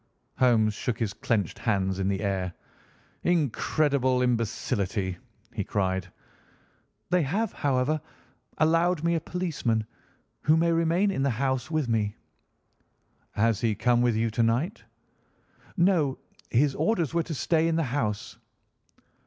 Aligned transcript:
Holmes 0.39 0.73
shook 0.73 0.97
his 0.97 1.13
clenched 1.13 1.59
hands 1.59 1.99
in 1.99 2.07
the 2.07 2.21
air. 2.21 2.53
"Incredible 3.21 4.23
imbecility!" 4.23 5.19
he 5.53 5.63
cried. 5.63 6.11
"They 7.11 7.21
have, 7.21 7.53
however, 7.53 8.01
allowed 8.57 9.03
me 9.03 9.13
a 9.13 9.19
policeman, 9.21 9.85
who 10.41 10.57
may 10.57 10.71
remain 10.71 11.11
in 11.11 11.21
the 11.21 11.29
house 11.29 11.69
with 11.69 11.87
me." 11.87 12.15
"Has 13.33 13.61
he 13.61 13.75
come 13.75 14.01
with 14.01 14.15
you 14.15 14.31
to 14.31 14.41
night?" 14.41 14.83
"No. 15.77 16.17
His 16.49 16.73
orders 16.73 17.13
were 17.13 17.21
to 17.21 17.35
stay 17.35 17.67
in 17.67 17.75
the 17.75 17.83
house." 17.83 18.39